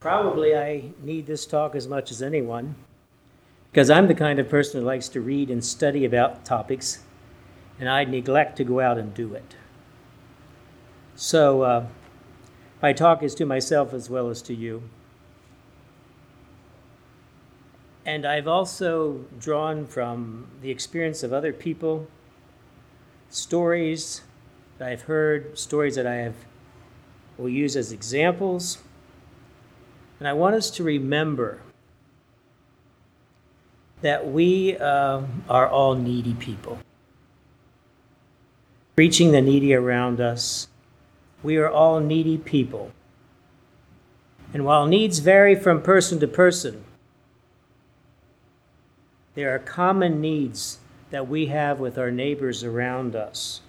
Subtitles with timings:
[0.00, 2.76] Probably I need this talk as much as anyone
[3.72, 7.02] because I'm the kind of person who likes to read and study about topics,
[7.80, 9.56] and I neglect to go out and do it.
[11.16, 11.86] So, uh,
[12.80, 14.84] my talk is to myself as well as to you.
[18.06, 22.06] And I've also drawn from the experience of other people,
[23.28, 24.22] stories
[24.78, 26.36] that I've heard, stories that I have
[27.36, 28.78] will use as examples.
[30.18, 31.60] And I want us to remember
[34.02, 36.78] that we uh, are all needy people.
[38.96, 40.68] Reaching the needy around us,
[41.42, 42.92] we are all needy people.
[44.52, 46.84] And while needs vary from person to person,
[49.34, 50.78] there are common needs
[51.10, 53.60] that we have with our neighbors around us.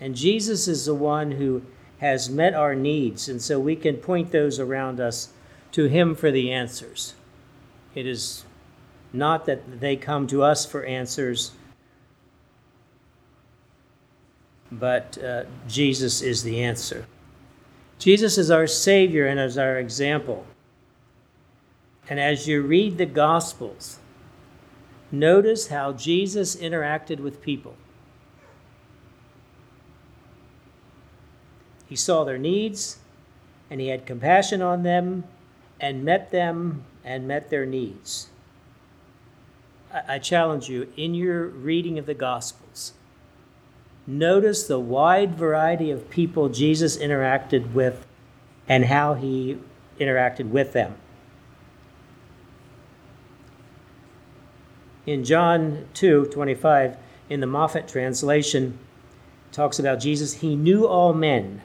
[0.00, 1.62] And Jesus is the one who
[1.98, 5.30] has met our needs, and so we can point those around us
[5.72, 7.14] to Him for the answers.
[7.94, 8.44] It is
[9.12, 11.52] not that they come to us for answers,
[14.70, 17.06] but uh, Jesus is the answer.
[17.98, 20.46] Jesus is our Savior and as our example.
[22.08, 23.98] And as you read the Gospels,
[25.10, 27.74] notice how Jesus interacted with people.
[31.88, 32.98] He saw their needs,
[33.70, 35.24] and he had compassion on them,
[35.80, 38.28] and met them and met their needs.
[40.06, 42.92] I, challenge you in your reading of the Gospels,
[44.06, 48.06] notice the wide variety of people Jesus interacted with
[48.68, 49.58] and how he
[49.98, 50.96] interacted with them.
[55.06, 56.98] In John 2 25,
[57.30, 58.78] in the Moffatt translation,
[59.52, 61.62] talks about Jesus, he knew all men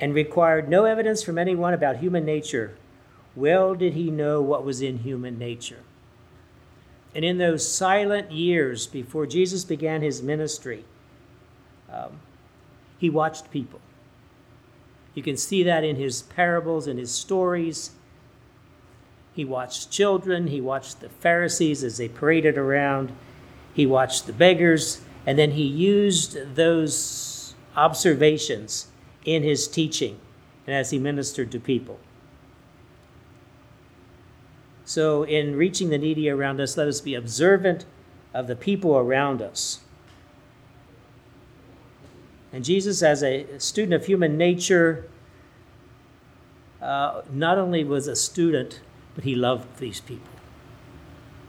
[0.00, 2.76] and required no evidence from anyone about human nature.
[3.34, 5.80] Well did he know what was in human nature.
[7.14, 10.84] And in those silent years before Jesus began his ministry,
[11.90, 12.20] um,
[12.98, 13.80] he watched people.
[15.14, 17.92] You can see that in his parables and his stories.
[19.34, 23.12] He watched children, he watched the Pharisees as they paraded around,
[23.72, 28.88] he watched the beggars, and then he used those observations
[29.26, 30.18] in his teaching
[30.66, 31.98] and as he ministered to people.
[34.84, 37.84] So, in reaching the needy around us, let us be observant
[38.32, 39.80] of the people around us.
[42.52, 45.08] And Jesus, as a student of human nature,
[46.80, 48.80] uh, not only was a student,
[49.16, 50.30] but he loved these people.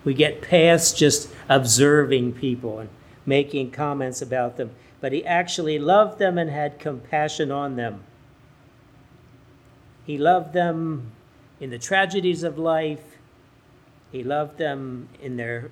[0.03, 2.89] We get past just observing people and
[3.25, 4.71] making comments about them
[5.01, 8.03] but he actually loved them and had compassion on them.
[10.05, 11.11] He loved them
[11.59, 13.17] in the tragedies of life,
[14.11, 15.71] he loved them in their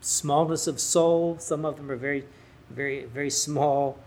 [0.00, 1.36] smallness of soul.
[1.38, 2.24] Some of them are very,
[2.70, 3.98] very, very small.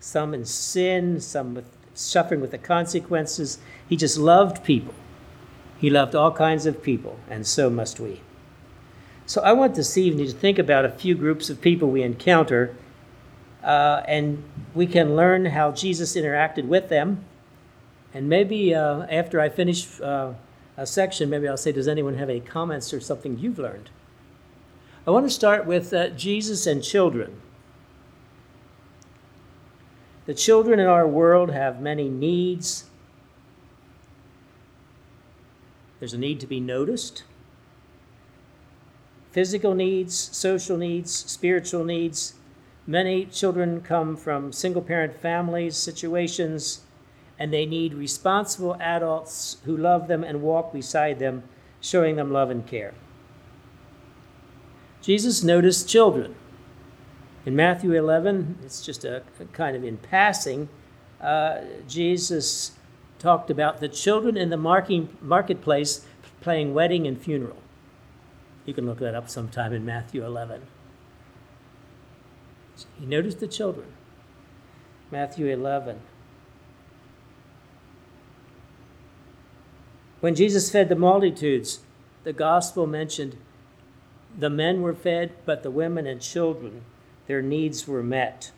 [0.00, 3.58] Some in sin, some with suffering with the consequences.
[3.88, 4.94] He just loved people.
[5.78, 8.20] He loved all kinds of people, and so must we.
[9.26, 12.74] So I want this evening to think about a few groups of people we encounter
[13.66, 14.42] uh, and
[14.74, 17.24] we can learn how Jesus interacted with them.
[18.14, 20.34] And maybe uh, after I finish uh,
[20.76, 23.90] a section, maybe I'll say, Does anyone have any comments or something you've learned?
[25.04, 27.40] I want to start with uh, Jesus and children.
[30.26, 32.84] The children in our world have many needs.
[35.98, 37.24] There's a need to be noticed
[39.32, 42.35] physical needs, social needs, spiritual needs,
[42.86, 46.82] Many children come from single parent families, situations,
[47.38, 51.42] and they need responsible adults who love them and walk beside them,
[51.80, 52.94] showing them love and care.
[55.02, 56.34] Jesus noticed children.
[57.44, 60.68] In Matthew 11, it's just a, a kind of in passing,
[61.20, 62.72] uh, Jesus
[63.18, 66.04] talked about the children in the marking, marketplace
[66.40, 67.56] playing wedding and funeral.
[68.64, 70.62] You can look that up sometime in Matthew 11.
[72.98, 73.86] He noticed the children.
[75.10, 76.00] Matthew 11.
[80.20, 81.80] When Jesus fed the multitudes,
[82.24, 83.36] the gospel mentioned
[84.36, 86.82] the men were fed, but the women and children,
[87.26, 88.50] their needs were met.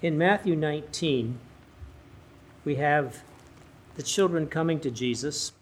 [0.00, 1.38] In Matthew 19,
[2.64, 3.22] we have
[3.96, 5.52] the children coming to Jesus.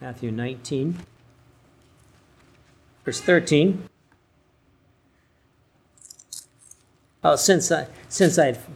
[0.00, 0.96] Matthew 19,
[3.04, 3.84] verse 13.
[7.22, 8.66] Oh, since I since I've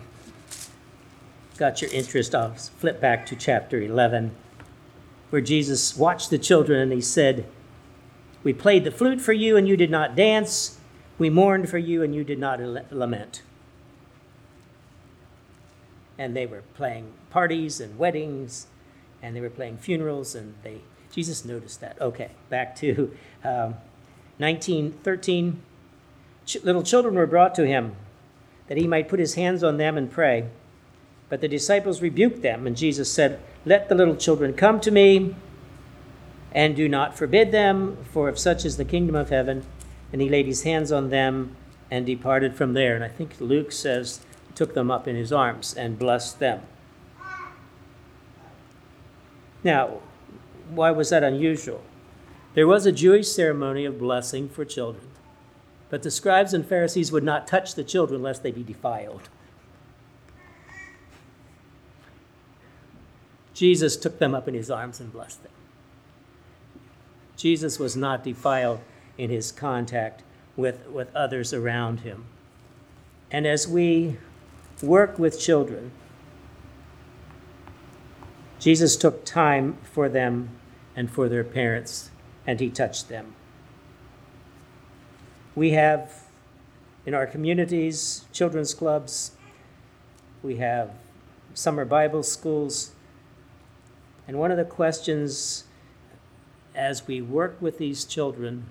[1.57, 4.33] got your interest, I'll flip back to chapter 11,
[5.31, 7.47] where Jesus watched the children and he said,
[8.43, 10.79] We played the flute for you and you did not dance.
[11.17, 12.61] We mourned for you and you did not
[12.93, 13.41] lament.
[16.19, 18.67] And they were playing parties and weddings
[19.23, 20.83] and they were playing funerals and they
[21.15, 22.01] Jesus noticed that.
[22.01, 23.15] Okay, back to
[23.45, 23.75] um,
[24.39, 25.63] 1913.
[26.45, 27.95] Ch- little children were brought to him
[28.67, 30.49] that he might put his hands on them and pray.
[31.29, 35.37] But the disciples rebuked them, and Jesus said, Let the little children come to me,
[36.53, 39.65] and do not forbid them, for of such is the kingdom of heaven.
[40.13, 41.57] And he laid his hands on them
[41.91, 42.95] and departed from there.
[42.95, 44.21] And I think Luke says,
[44.55, 46.63] took them up in his arms and blessed them.
[49.63, 50.01] Now,
[50.71, 51.83] why was that unusual?
[52.55, 55.09] There was a Jewish ceremony of blessing for children,
[55.91, 59.29] but the scribes and Pharisees would not touch the children lest they be defiled.
[63.55, 65.53] Jesus took them up in his arms and blessed them.
[67.37, 68.81] Jesus was not defiled
[69.17, 70.23] in his contact
[70.57, 72.25] with, with others around him.
[73.31, 74.17] And as we
[74.83, 75.93] work with children,
[78.65, 80.49] Jesus took time for them
[80.97, 82.11] and for their parents,
[82.47, 83.35] and he touched them.
[85.55, 86.23] We have
[87.05, 89.33] in our communities children's clubs,
[90.43, 90.93] we have
[91.53, 92.93] summer Bible schools,
[94.27, 95.65] and one of the questions
[96.75, 98.71] as we work with these children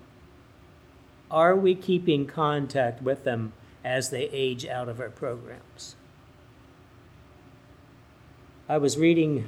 [1.30, 3.52] are we keeping contact with them
[3.84, 5.94] as they age out of our programs?
[8.68, 9.46] I was reading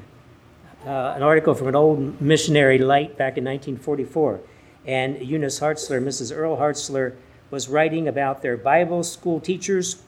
[0.86, 4.40] uh, an article from an old missionary light back in 1944,
[4.86, 6.34] and Eunice Hartzler, Mrs.
[6.34, 7.16] Earl Hartzler,
[7.50, 10.02] was writing about their Bible school teachers,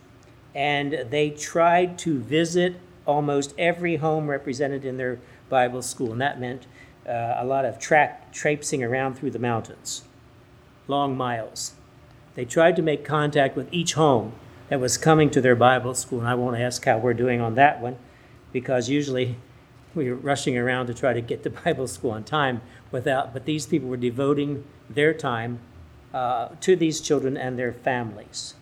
[0.55, 2.77] and they tried to visit
[3.07, 6.67] almost every home represented in their Bible school, and that meant
[7.09, 10.05] uh, a lot of track traipsing around through the mountains,
[10.87, 11.73] long miles.
[12.35, 14.33] They tried to make contact with each home
[14.69, 17.57] that was coming to their Bible school, and I won't ask how we're doing on
[17.57, 17.97] that one,
[18.53, 19.37] because usually
[19.94, 23.44] we are rushing around to try to get to Bible school on time without, but
[23.44, 25.61] these people were devoting their time
[26.12, 28.55] uh, to these children and their families.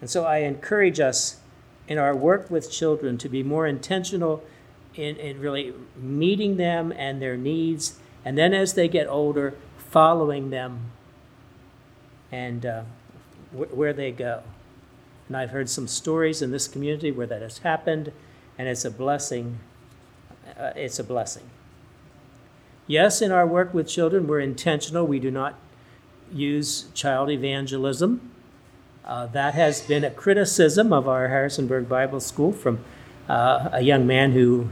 [0.00, 1.38] And so I encourage us
[1.86, 4.42] in our work with children to be more intentional
[4.94, 10.50] in, in really meeting them and their needs, and then as they get older, following
[10.50, 10.90] them
[12.32, 12.82] and uh,
[13.52, 14.42] wh- where they go.
[15.28, 18.12] And I've heard some stories in this community where that has happened,
[18.58, 19.58] and it's a blessing.
[20.58, 21.44] Uh, it's a blessing.
[22.86, 25.06] Yes, in our work with children, we're intentional.
[25.06, 25.54] We do not
[26.32, 28.30] use child evangelism.
[29.04, 32.84] Uh, that has been a criticism of our Harrisonburg Bible School from
[33.28, 34.68] uh, a young man who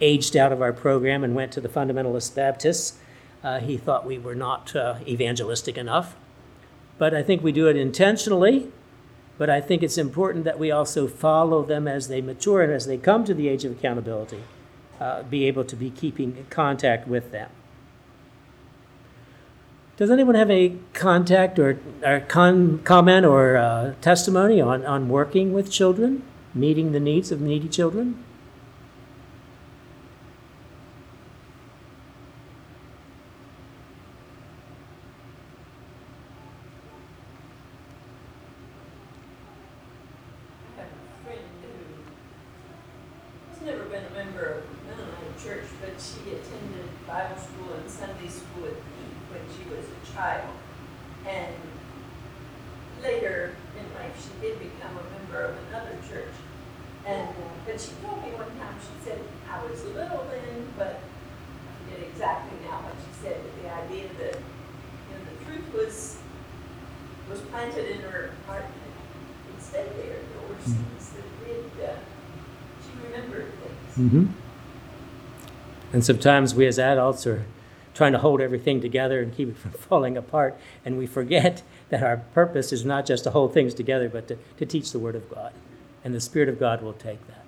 [0.00, 2.98] aged out of our program and went to the Fundamentalist Baptists.
[3.42, 6.16] Uh, he thought we were not uh, evangelistic enough.
[6.98, 8.70] But I think we do it intentionally.
[9.40, 12.84] But I think it's important that we also follow them as they mature and as
[12.84, 14.42] they come to the age of accountability,
[15.00, 17.48] uh, be able to be keeping contact with them.
[19.96, 25.54] Does anyone have any contact or, or con- comment or uh, testimony on, on working
[25.54, 26.22] with children,
[26.52, 28.22] meeting the needs of needy children?
[76.00, 77.44] And sometimes we as adults are
[77.92, 82.02] trying to hold everything together and keep it from falling apart, and we forget that
[82.02, 85.14] our purpose is not just to hold things together, but to, to teach the Word
[85.14, 85.52] of God.
[86.02, 87.44] And the Spirit of God will take that.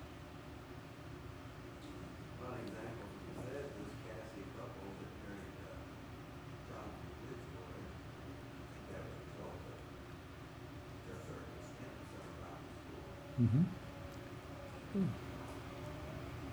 [13.41, 13.63] Mm-hmm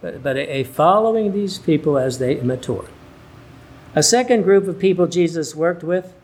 [0.01, 2.89] but, but a, a following these people as they mature.
[3.95, 6.15] A second group of people Jesus worked with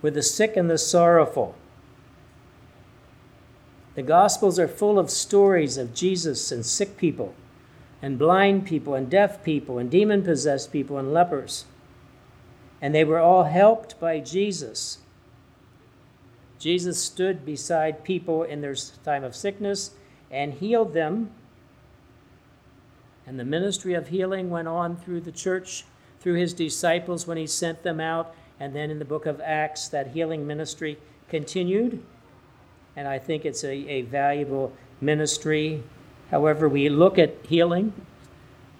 [0.00, 1.54] were the sick and the sorrowful.
[3.94, 7.34] The Gospels are full of stories of Jesus and sick people,
[8.00, 11.66] and blind people, and deaf people, and demon possessed people, and lepers.
[12.80, 14.98] And they were all helped by Jesus.
[16.58, 19.90] Jesus stood beside people in their time of sickness
[20.30, 21.30] and healed them.
[23.32, 25.86] And the ministry of healing went on through the church,
[26.20, 28.34] through his disciples when he sent them out.
[28.60, 30.98] And then in the book of Acts, that healing ministry
[31.30, 32.02] continued.
[32.94, 35.82] And I think it's a, a valuable ministry.
[36.30, 37.94] However, we look at healing,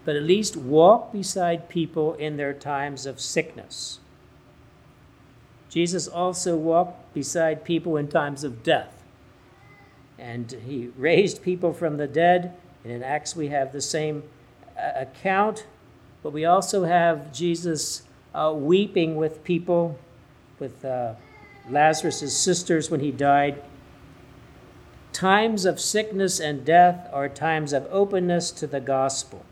[0.05, 4.01] but at least walk beside people in their times of sickness.
[5.71, 9.03] Jesus also walked beside people in times of death
[10.19, 12.55] and he raised people from the dead.
[12.85, 14.23] And in Acts, we have the same
[14.97, 15.67] account,
[16.23, 18.03] but we also have Jesus
[18.35, 19.99] uh, weeping with people,
[20.59, 21.15] with uh,
[21.69, 23.63] Lazarus' sisters when he died.
[25.13, 29.45] Times of sickness and death are times of openness to the gospel.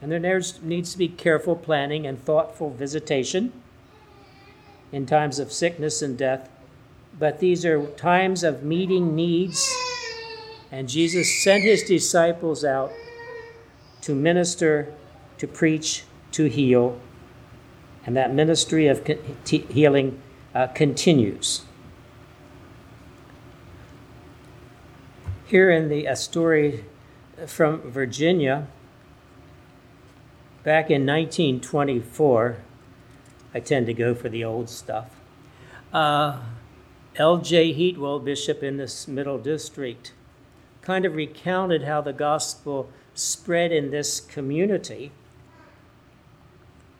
[0.00, 3.52] And there needs to be careful planning and thoughtful visitation
[4.92, 6.48] in times of sickness and death
[7.18, 9.68] but these are times of meeting needs.
[10.72, 12.92] And Jesus sent his disciples out
[14.02, 14.92] to minister,
[15.38, 17.00] to preach, to heal.
[18.06, 19.06] And that ministry of
[19.44, 20.20] healing
[20.54, 21.62] uh, continues.
[25.46, 26.84] Here in the a story
[27.46, 28.68] from Virginia,
[30.62, 32.56] back in 1924,
[33.52, 35.08] I tend to go for the old stuff.
[35.92, 36.38] Uh,
[37.16, 37.74] L.J.
[37.74, 40.12] Heatwole, bishop in this middle district,
[40.82, 45.12] kind of recounted how the gospel spread in this community.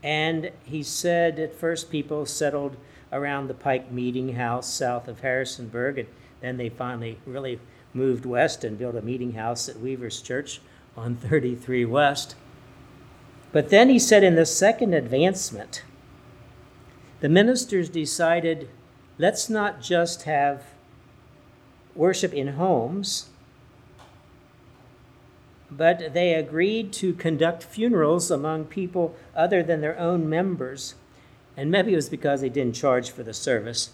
[0.03, 2.77] And he said at first people settled
[3.13, 6.09] around the Pike Meeting House south of Harrisonburg, and
[6.41, 7.59] then they finally really
[7.93, 10.61] moved west and built a meeting house at Weaver's Church
[10.97, 12.37] on 33 West.
[13.53, 15.83] But then he said in the second advancement,
[17.21, 18.69] the ministers decided
[19.19, 20.67] let's not just have
[21.95, 23.30] worship in homes,
[25.71, 30.95] but they agreed to conduct funerals among people other than their own members.
[31.57, 33.91] And maybe it was because they didn't charge for the service,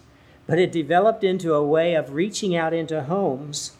[0.47, 3.73] but it developed into a way of reaching out into homes,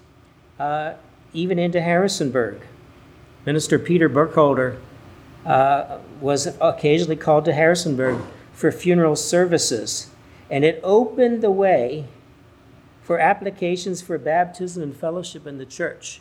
[0.59, 0.95] uh,
[1.33, 2.61] even into Harrisonburg.
[3.47, 4.79] Minister Peter Burkholder
[5.45, 8.21] uh, was occasionally called to Harrisonburg
[8.53, 10.11] for funeral services.
[10.51, 12.07] And it opened the way
[13.03, 16.21] for applications for baptism and fellowship in the church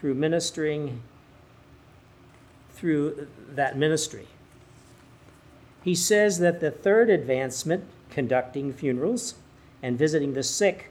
[0.00, 1.02] through ministering
[2.72, 4.26] through that ministry.
[5.84, 9.34] He says that the third advancement, conducting funerals
[9.82, 10.90] and visiting the sick,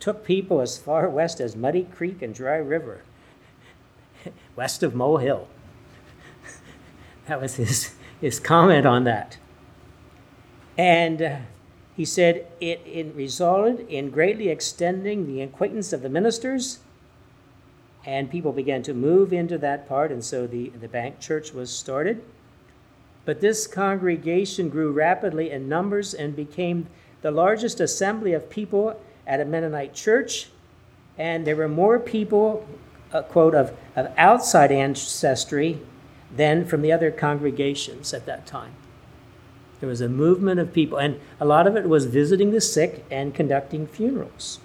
[0.00, 3.02] took people as far west as Muddy Creek and Dry River,
[4.56, 5.48] west of Mole Hill.
[7.26, 9.38] that was his, his comment on that.
[10.76, 11.36] And uh,
[11.96, 16.78] he said it, it resulted in greatly extending the acquaintance of the ministers,
[18.04, 21.70] and people began to move into that part, and so the, the bank church was
[21.70, 22.22] started.
[23.24, 26.86] But this congregation grew rapidly in numbers and became
[27.20, 30.48] the largest assembly of people at a Mennonite church,
[31.18, 32.66] and there were more people,
[33.12, 35.80] uh, quote, of, of outside ancestry
[36.34, 38.72] than from the other congregations at that time.
[39.80, 43.04] There was a movement of people, and a lot of it was visiting the sick
[43.10, 44.60] and conducting funerals.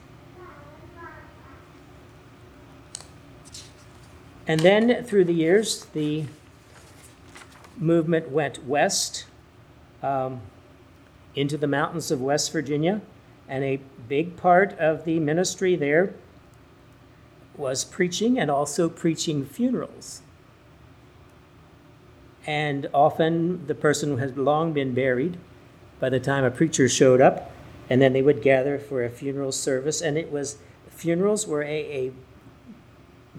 [4.47, 6.25] And then through the years, the
[7.77, 9.25] movement went west
[10.01, 10.41] um,
[11.35, 13.01] into the mountains of West Virginia,
[13.47, 16.13] and a big part of the ministry there
[17.55, 20.21] was preaching and also preaching funerals
[22.45, 25.37] and often the person has long been buried
[25.99, 27.51] by the time a preacher showed up,
[27.89, 30.01] and then they would gather for a funeral service.
[30.01, 30.57] And it was
[30.89, 32.11] funerals were a, a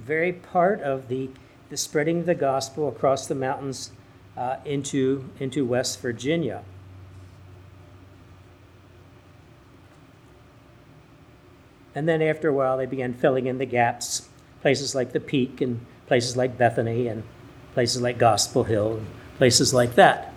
[0.05, 1.31] very part of the,
[1.71, 3.93] the spreading of the gospel across the mountains
[4.37, 6.63] uh, into, into West Virginia.
[11.95, 14.29] And then after a while, they began filling in the gaps,
[14.63, 17.23] places like the Peak and places like Bethany and
[17.73, 19.07] places like Gospel Hill, and
[19.39, 20.35] places like that.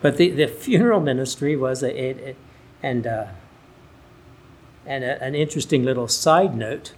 [0.00, 2.36] But the, the funeral ministry was a, a, a
[2.82, 3.26] and uh,
[4.86, 6.92] and a, an interesting little side note.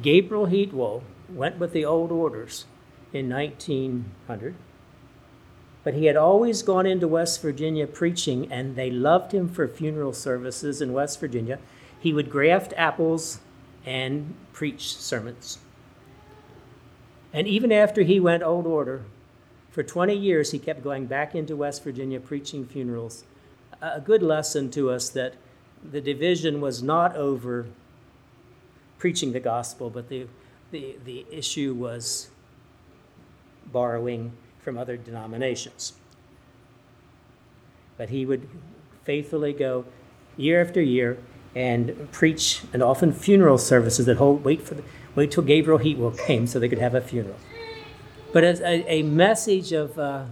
[0.00, 2.64] Gabriel Heatwole went with the old orders
[3.12, 4.54] in 1900,
[5.84, 10.12] but he had always gone into West Virginia preaching, and they loved him for funeral
[10.12, 11.58] services in West Virginia.
[12.02, 13.38] he would graft apples
[13.86, 15.58] and preach sermons.
[17.32, 19.04] And even after he went old order,
[19.70, 23.22] for 20 years he kept going back into West Virginia preaching funerals.
[23.80, 25.34] A good lesson to us that
[25.88, 27.66] the division was not over
[29.02, 30.28] preaching the gospel, but the,
[30.70, 32.30] the, the issue was
[33.72, 34.30] borrowing
[34.60, 35.94] from other denominations.
[37.96, 38.48] But he would
[39.02, 39.86] faithfully go
[40.36, 41.18] year after year
[41.56, 44.84] and preach, and often funeral services that hold wait for the,
[45.16, 47.40] wait till Gabriel Heatwole came so they could have a funeral.
[48.32, 50.26] But as a, a message of uh,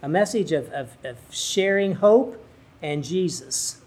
[0.00, 2.40] a message of, of, of sharing hope
[2.80, 3.80] and Jesus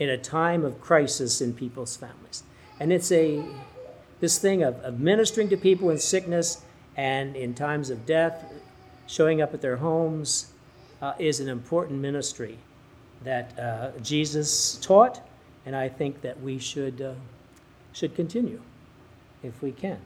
[0.00, 2.42] in a time of crisis in people's families.
[2.80, 3.44] And it's a
[4.20, 6.62] this thing of, of ministering to people in sickness
[6.96, 8.44] and in times of death,
[9.06, 10.52] showing up at their homes,
[11.02, 12.56] uh, is an important ministry
[13.22, 15.20] that uh, Jesus taught,
[15.66, 17.14] and I think that we should, uh,
[17.92, 18.60] should continue
[19.42, 19.98] if we can.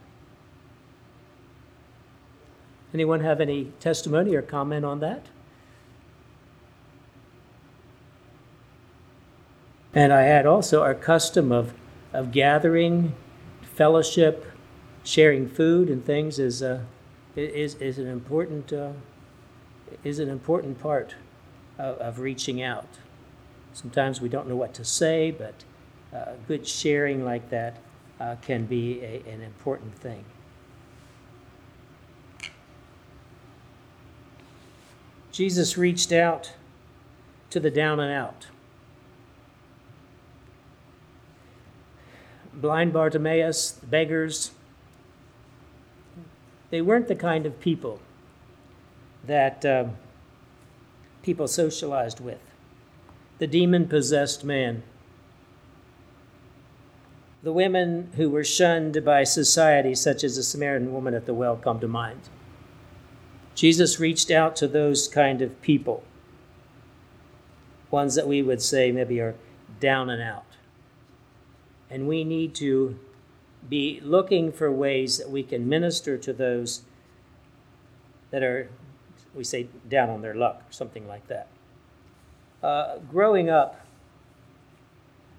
[2.94, 5.26] Anyone have any testimony or comment on that?
[9.94, 11.74] And I had also our custom of,
[12.18, 13.14] of gathering,
[13.62, 14.44] fellowship,
[15.04, 16.80] sharing food and things is, uh,
[17.36, 18.90] is, is, an, important, uh,
[20.02, 21.14] is an important part
[21.78, 22.88] of, of, reaching out.
[23.72, 25.54] Sometimes we don't know what to say, but
[26.12, 27.76] uh, good sharing like that
[28.18, 30.24] uh, can be a, an important thing.
[35.30, 36.50] Jesus reached out
[37.50, 38.48] to the down and out.
[42.60, 44.50] Blind Bartimaeus, the beggars,
[46.70, 48.00] they weren't the kind of people
[49.24, 49.84] that uh,
[51.22, 52.40] people socialized with
[53.38, 54.82] the demon possessed man.
[57.42, 61.56] The women who were shunned by society, such as the Samaritan woman at the well,
[61.56, 62.20] come to mind.
[63.54, 66.02] Jesus reached out to those kind of people,
[67.90, 69.36] ones that we would say maybe are
[69.78, 70.47] down and out.
[71.90, 72.98] And we need to
[73.68, 76.82] be looking for ways that we can minister to those
[78.30, 78.70] that are,
[79.34, 81.48] we say, down on their luck, or something like that.
[82.62, 83.80] Uh, growing up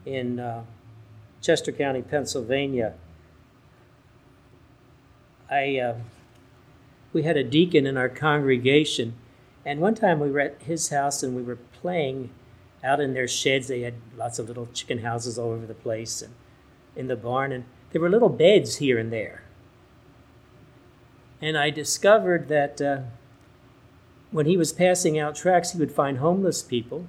[0.05, 0.63] in uh,
[1.41, 2.93] Chester County, Pennsylvania,
[5.49, 5.95] I uh,
[7.12, 9.15] we had a deacon in our congregation,
[9.65, 12.29] and one time we were at his house and we were playing
[12.83, 13.67] out in their sheds.
[13.67, 16.33] They had lots of little chicken houses all over the place and
[16.99, 19.41] in the barn, and there were little beds here and there.
[21.41, 22.99] And I discovered that uh,
[24.31, 27.07] when he was passing out tracts, he would find homeless people,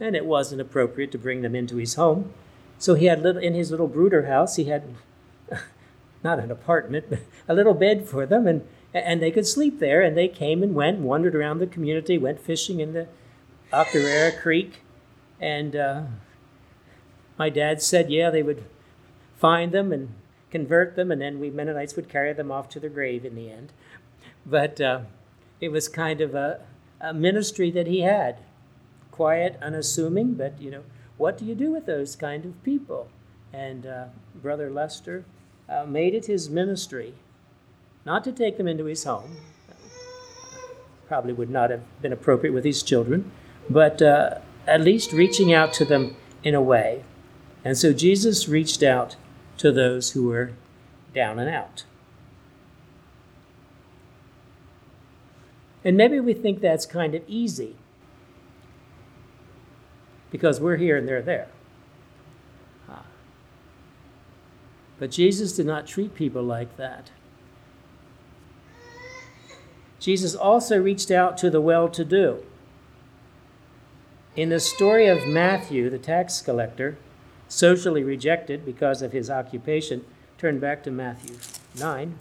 [0.00, 2.34] and it wasn't appropriate to bring them into his home.
[2.78, 4.56] So he had little in his little brooder house.
[4.56, 4.82] He had
[6.24, 10.02] not an apartment, but a little bed for them, and and they could sleep there.
[10.02, 13.06] And they came and went, and wandered around the community, went fishing in the
[13.72, 14.80] Octorara Creek,
[15.40, 16.02] and uh,
[17.38, 18.64] my dad said, yeah, they would
[19.40, 20.10] find them and
[20.50, 23.50] convert them, and then we Mennonites would carry them off to their grave in the
[23.50, 23.72] end.
[24.44, 25.00] But uh,
[25.60, 26.60] it was kind of a,
[27.00, 28.38] a ministry that he had.
[29.10, 30.82] Quiet, unassuming, but you know,
[31.16, 33.08] what do you do with those kind of people?
[33.52, 35.24] And uh, Brother Lester
[35.68, 37.14] uh, made it his ministry
[38.04, 39.36] not to take them into his home.
[41.08, 43.30] Probably would not have been appropriate with his children,
[43.68, 47.04] but uh, at least reaching out to them in a way.
[47.64, 49.16] And so Jesus reached out
[49.60, 50.52] to those who were
[51.14, 51.84] down and out.
[55.84, 57.76] And maybe we think that's kind of easy
[60.30, 61.48] because we're here and they're there.
[64.98, 67.10] But Jesus did not treat people like that.
[69.98, 72.44] Jesus also reached out to the well to do.
[74.36, 76.98] In the story of Matthew, the tax collector,
[77.50, 80.04] socially rejected because of his occupation,
[80.38, 81.36] turn back to Matthew
[81.78, 82.18] 9.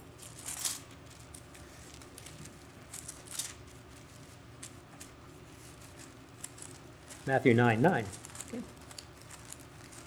[7.26, 8.06] Matthew 9 9.
[8.48, 8.64] Okay.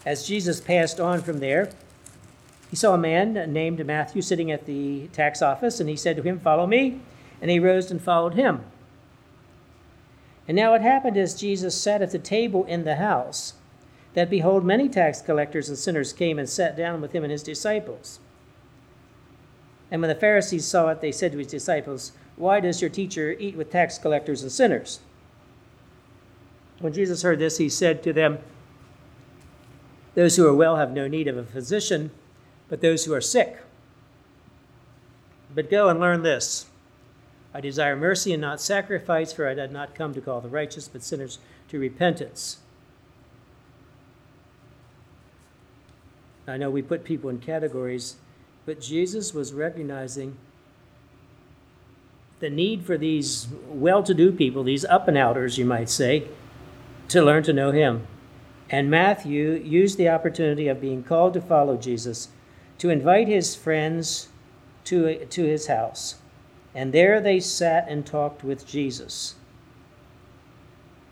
[0.04, 1.70] As Jesus passed on from there,
[2.68, 6.22] he saw a man named Matthew sitting at the tax office, and he said to
[6.22, 7.00] him, Follow me.
[7.40, 8.62] And he rose and followed him.
[10.46, 13.54] And now it happened as Jesus sat at the table in the house,
[14.14, 17.42] that behold, many tax collectors and sinners came and sat down with him and his
[17.42, 18.20] disciples.
[19.90, 23.37] And when the Pharisees saw it, they said to his disciples, Why does your teacher
[23.38, 25.01] eat with tax collectors and sinners?
[26.79, 28.38] When Jesus heard this, he said to them,
[30.14, 32.11] Those who are well have no need of a physician,
[32.68, 33.59] but those who are sick.
[35.55, 36.66] But go and learn this
[37.55, 40.88] I desire mercy and not sacrifice, for I did not come to call the righteous,
[40.88, 42.59] but sinners to repentance.
[46.46, 48.16] I know we put people in categories,
[48.66, 50.37] but Jesus was recognizing
[52.40, 56.28] the need for these well to do people, these up and outers, you might say,
[57.09, 58.07] to learn to know Him.
[58.68, 62.28] And Matthew used the opportunity of being called to follow Jesus
[62.83, 64.28] to invite his friends
[64.83, 66.16] to, to his house.
[66.74, 69.37] And there they sat and talked with Jesus.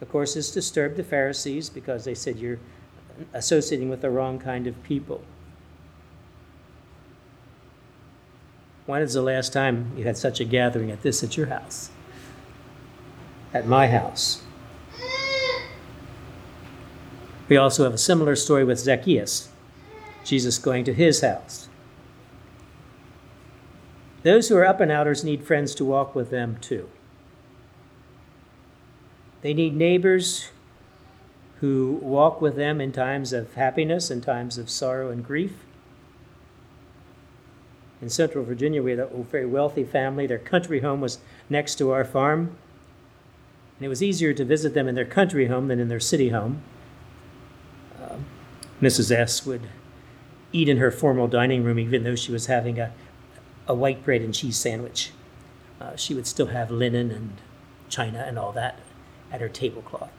[0.01, 2.59] Of course, this disturbed the Pharisees because they said, You're
[3.33, 5.23] associating with the wrong kind of people.
[8.87, 11.90] When is the last time you had such a gathering at this at your house?
[13.55, 14.42] At my house.
[17.49, 19.49] We also have a similar story with Zacchaeus,
[20.25, 21.68] Jesus going to his house.
[24.23, 26.88] Those who are up and outers need friends to walk with them too.
[29.42, 30.51] They need neighbors
[31.61, 35.53] who walk with them in times of happiness and times of sorrow and grief.
[38.01, 40.27] In Central Virginia, we had a very wealthy family.
[40.27, 41.18] Their country home was
[41.51, 42.57] next to our farm.
[43.79, 46.31] And it was easier to visit them in their country home than in their city
[46.31, 46.62] home.
[48.03, 48.16] Uh,
[48.81, 49.11] Mrs.
[49.11, 49.44] S.
[49.44, 49.68] would
[50.53, 52.92] eat in her formal dining room, even though she was having a,
[53.66, 55.12] a white bread and cheese sandwich.
[55.79, 57.33] Uh, she would still have linen and
[57.90, 58.79] china and all that
[59.31, 60.11] at her tablecloth.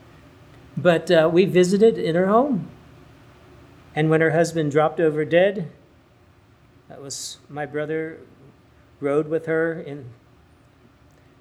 [0.78, 2.70] But uh, we visited in her home.
[3.94, 5.70] And when her husband dropped over dead,
[6.88, 8.20] that was my brother
[9.00, 10.06] rode with her in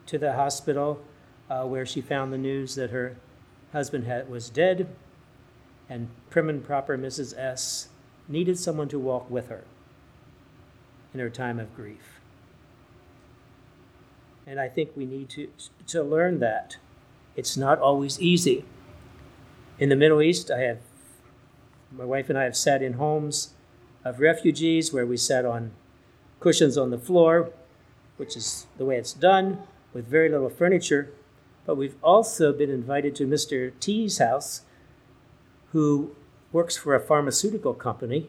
[0.06, 1.00] to the hospital
[1.48, 3.16] uh, where she found the news that her
[3.72, 4.88] husband had, was dead,
[5.88, 7.36] and prim and proper Mrs.
[7.38, 7.88] S
[8.28, 9.64] needed someone to walk with her
[11.14, 12.20] in her time of grief.
[14.46, 15.48] And I think we need to,
[15.88, 16.76] to learn that.
[17.36, 18.64] It's not always easy.
[19.80, 20.80] In the Middle East, I have,
[21.90, 23.54] my wife and I have sat in homes
[24.04, 25.70] of refugees where we sat on
[26.38, 27.50] cushions on the floor,
[28.18, 29.62] which is the way it's done,
[29.94, 31.14] with very little furniture.
[31.64, 33.72] But we've also been invited to Mr.
[33.80, 34.60] T's house,
[35.72, 36.14] who
[36.52, 38.28] works for a pharmaceutical company,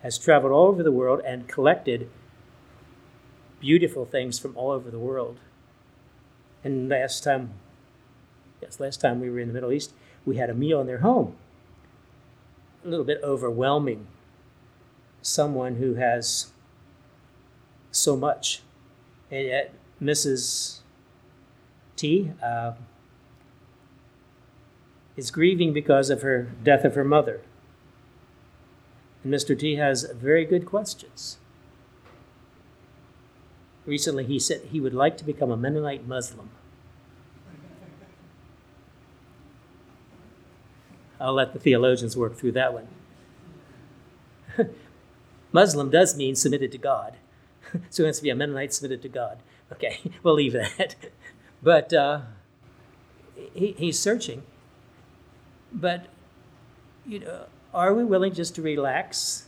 [0.00, 2.10] has traveled all over the world and collected
[3.60, 5.38] beautiful things from all over the world.
[6.62, 7.54] And last time,
[8.60, 9.94] yes, last time we were in the Middle East,
[10.24, 11.36] we had a meal in their home.
[12.84, 14.06] A little bit overwhelming.
[15.22, 16.52] Someone who has
[17.90, 18.62] so much.
[19.30, 20.78] And yet, Mrs.
[21.96, 22.72] T uh,
[25.16, 27.42] is grieving because of her death of her mother.
[29.22, 29.58] And Mr.
[29.58, 31.36] T has very good questions.
[33.84, 36.50] Recently, he said he would like to become a Mennonite Muslim.
[41.20, 42.88] I'll let the theologians work through that one.
[45.52, 47.16] Muslim does mean submitted to God.
[47.90, 49.38] so it has to be a Mennonite submitted to God.
[49.72, 50.96] Okay, we'll leave that.
[51.62, 52.22] But uh,
[53.54, 54.42] he, he's searching.
[55.72, 56.06] But,
[57.06, 59.46] you know, are we willing just to relax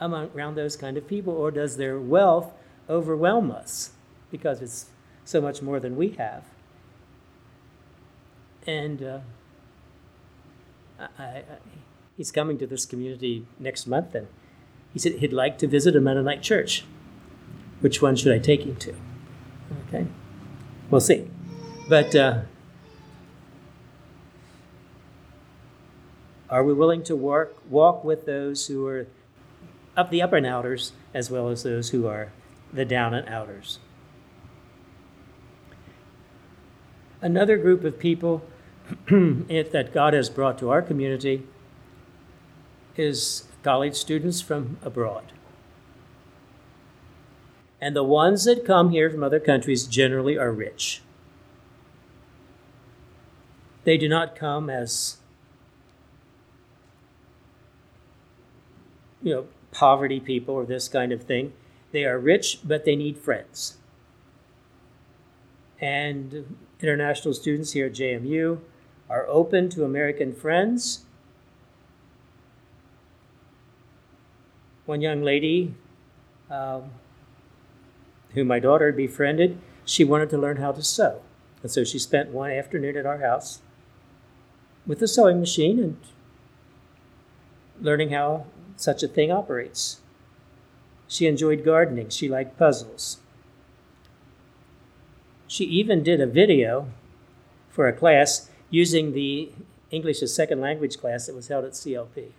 [0.00, 2.52] among, around those kind of people, or does their wealth
[2.90, 3.92] overwhelm us
[4.30, 4.86] because it's
[5.24, 6.44] so much more than we have?
[8.66, 9.18] And uh,
[11.18, 11.44] I, I,
[12.16, 14.26] he's coming to this community next month, and
[14.92, 16.84] he said he'd like to visit a Mennonite church.
[17.80, 18.94] Which one should I take him to?
[19.88, 20.06] Okay,
[20.90, 21.28] we'll see.
[21.88, 22.42] But uh,
[26.48, 29.06] are we willing to work, walk with those who are
[29.96, 32.32] up the upper and outers as well as those who are
[32.72, 33.78] the down and outers?
[37.20, 38.42] Another group of people
[39.08, 41.42] that God has brought to our community
[42.96, 45.32] is college students from abroad.
[47.80, 51.02] And the ones that come here from other countries generally are rich.
[53.84, 55.18] They do not come as
[59.22, 61.52] you know, poverty people or this kind of thing.
[61.92, 63.78] They are rich, but they need friends.
[65.80, 68.60] And international students here at JMU
[69.08, 71.04] are open to American friends.
[74.86, 75.74] One young lady,
[76.50, 76.90] um,
[78.30, 81.20] who my daughter befriended, she wanted to learn how to sew.
[81.62, 83.62] And so she spent one afternoon at our house
[84.86, 85.96] with a sewing machine and
[87.80, 90.00] learning how such a thing operates.
[91.08, 92.08] She enjoyed gardening.
[92.08, 93.18] She liked puzzles.
[95.46, 96.88] She even did a video
[97.70, 99.52] for a class using the
[99.92, 102.32] English as second language class that was held at CLP.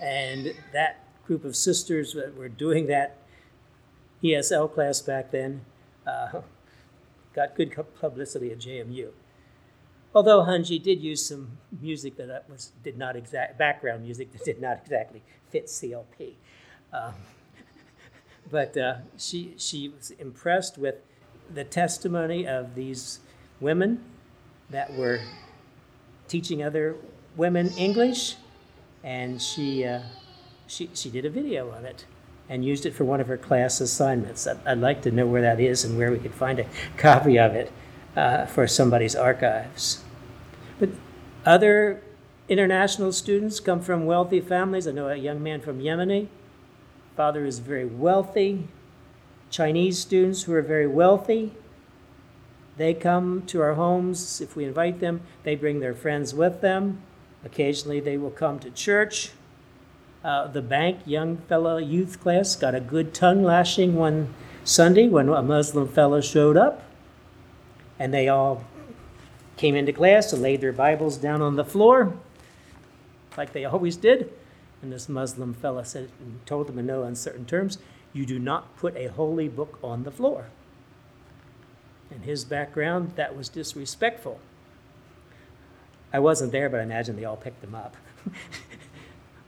[0.00, 3.18] And that group of sisters that were doing that
[4.24, 5.60] ESL class back then
[6.06, 6.40] uh,
[7.34, 9.10] got good publicity at JMU.
[10.14, 14.58] Although Hunji did use some music that was did not exact background music that did
[14.58, 16.32] not exactly fit CLP,
[16.94, 17.12] um,
[18.50, 20.94] but uh, she she was impressed with
[21.52, 23.20] the testimony of these
[23.60, 24.02] women
[24.70, 25.20] that were
[26.28, 26.96] teaching other
[27.36, 28.36] women English,
[29.02, 30.02] and she uh,
[30.66, 32.04] she she did a video on it
[32.48, 34.46] and used it for one of her class assignments.
[34.46, 36.66] I'd, I'd like to know where that is and where we could find a
[36.96, 37.70] copy of it
[38.16, 40.02] uh, for somebody's archives.
[40.78, 40.90] But
[41.44, 42.02] other
[42.48, 44.88] international students come from wealthy families.
[44.88, 46.28] I know a young man from Yemeni.
[47.16, 48.68] Father is very wealthy.
[49.50, 51.52] Chinese students who are very wealthy.
[52.78, 54.40] They come to our homes.
[54.40, 57.02] If we invite them, they bring their friends with them.
[57.44, 59.32] Occasionally, they will come to church.
[60.22, 65.28] Uh, the bank young fellow youth class got a good tongue lashing one Sunday when
[65.28, 66.84] a Muslim fellow showed up.
[67.98, 68.64] And they all
[69.56, 72.16] came into class and laid their Bibles down on the floor,
[73.36, 74.32] like they always did.
[74.82, 76.10] And this Muslim fellow said,
[76.46, 77.78] told them in no uncertain terms,
[78.12, 80.46] You do not put a holy book on the floor.
[82.10, 84.40] In his background, that was disrespectful.
[86.12, 87.96] I wasn't there, but I imagine they all picked them up.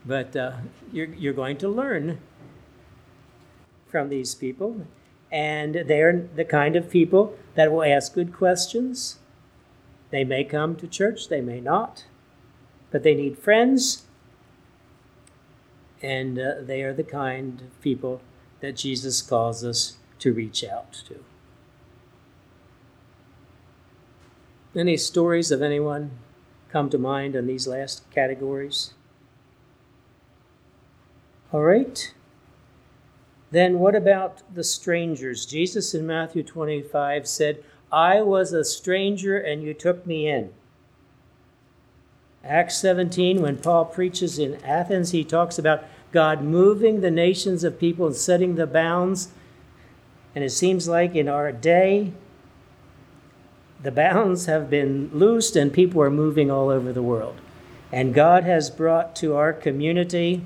[0.05, 0.53] but uh,
[0.92, 2.18] you're, you're going to learn
[3.87, 4.87] from these people,
[5.33, 9.18] and they're the kind of people that will ask good questions.
[10.11, 12.05] They may come to church, they may not,
[12.90, 14.05] but they need friends,
[16.03, 18.20] and uh, they are the kind of people
[18.61, 21.25] that Jesus calls us to reach out to.
[24.77, 26.13] Any stories of anyone
[26.71, 28.95] come to mind in these last categories?
[31.53, 32.15] All right.
[33.51, 35.45] Then what about the strangers?
[35.45, 40.53] Jesus in Matthew 25 said, I was a stranger and you took me in.
[42.45, 47.81] Acts 17, when Paul preaches in Athens, he talks about God moving the nations of
[47.81, 49.29] people and setting the bounds.
[50.35, 52.13] And it seems like in our day,
[53.83, 57.37] the bounds have been loosed and people are moving all over the world.
[57.93, 60.43] And God has brought to our community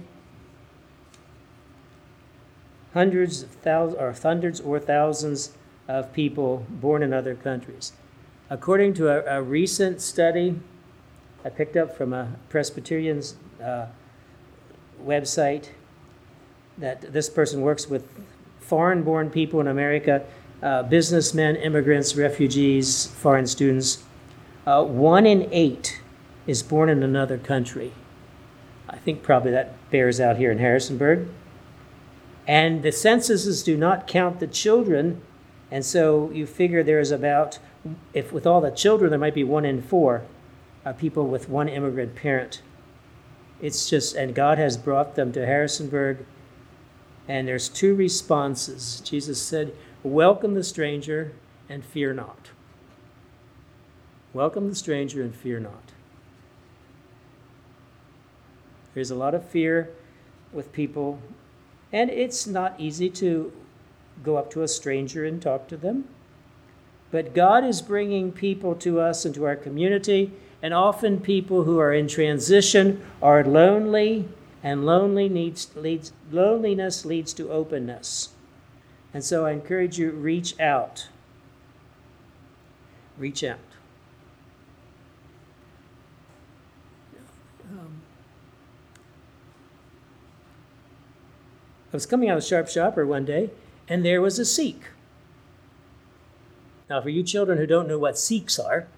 [2.93, 5.53] hundreds of thousands or hundreds or thousands
[5.89, 7.93] of people born in other countries.
[8.49, 10.61] According to a, a recent study
[11.45, 13.87] I picked up from a Presbyterian's uh,
[15.05, 15.69] website,
[16.79, 18.09] that this person works with
[18.61, 20.25] foreign born people in America
[20.65, 24.03] uh, businessmen, immigrants, refugees, foreign students.
[24.67, 26.01] Uh, one in eight
[26.47, 27.93] is born in another country.
[28.89, 31.29] I think probably that bears out here in Harrisonburg.
[32.47, 35.21] And the censuses do not count the children,
[35.71, 37.59] and so you figure there's about,
[38.15, 40.23] if with all the children, there might be one in four
[40.85, 42.63] uh, people with one immigrant parent.
[43.61, 46.25] It's just, and God has brought them to Harrisonburg,
[47.29, 49.03] and there's two responses.
[49.05, 49.75] Jesus said,
[50.05, 51.33] Welcome the stranger
[51.67, 52.51] and fear not.
[54.35, 55.93] Welcome the stranger and fear not.
[58.93, 59.89] There's a lot of fear
[60.53, 61.21] with people,
[61.91, 63.51] and it's not easy to
[64.23, 66.05] go up to a stranger and talk to them.
[67.11, 71.95] But God is bringing people to us into our community, and often people who are
[71.95, 74.29] in transition are lonely,
[74.63, 78.34] and lonely needs, leads, loneliness leads to openness.
[79.15, 81.07] And so I encourage you reach out.
[83.17, 83.61] Reach out.
[87.71, 88.03] Um,
[91.93, 93.51] I was coming out of Sharp Shopper one day,
[93.89, 94.83] and there was a Sikh.
[96.91, 98.89] Now, for you children who don't know what Sikhs are,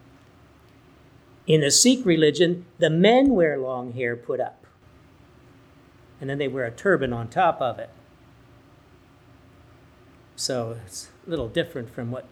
[1.46, 4.64] in the Sikh religion, the men wear long hair put up,
[6.22, 7.90] and then they wear a turban on top of it.
[10.36, 12.26] So it's a little different from what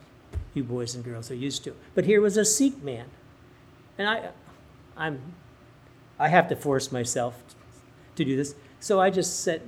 [0.53, 1.75] you boys and girls are used to.
[1.95, 3.07] But here was a Sikh man.
[3.99, 4.29] And I,
[4.97, 5.21] I'm,
[6.19, 7.43] I have to force myself
[8.17, 8.55] to do this.
[8.79, 9.62] So I just said,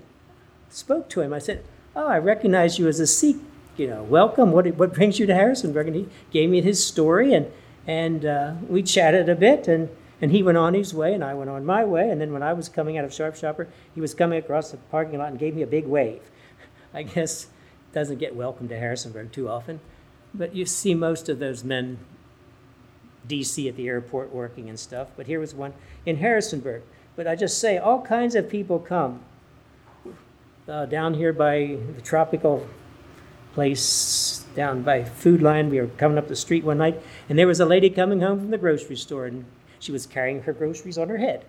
[0.69, 1.33] spoke to him.
[1.33, 3.39] I said, Oh, I recognize you as a Sikh.
[3.77, 4.53] You know, welcome.
[4.53, 5.87] What, what brings you to Harrisonburg?
[5.87, 7.51] And he gave me his story, and,
[7.87, 9.69] and uh, we chatted a bit.
[9.69, 9.89] And
[10.21, 12.11] And he went on his way, and I went on my way.
[12.11, 14.79] And then when I was coming out of Sharp Shopper, he was coming across the
[14.79, 16.23] parking lot and gave me a big wave.
[16.95, 17.49] I guess
[17.97, 19.81] doesn't get welcome to Harrisonburg too often,
[20.35, 21.97] but you see most of those men,
[23.27, 25.09] DC at the airport working and stuff.
[25.17, 25.73] But here was one
[26.05, 26.83] in Harrisonburg.
[27.17, 29.23] But I just say, all kinds of people come
[30.69, 32.69] uh, down here by the tropical
[33.55, 35.71] place down by Food Lion.
[35.71, 38.41] We were coming up the street one night, and there was a lady coming home
[38.41, 39.47] from the grocery store, and
[39.79, 41.47] she was carrying her groceries on her head,